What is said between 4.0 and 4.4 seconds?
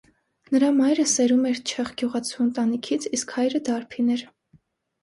էր։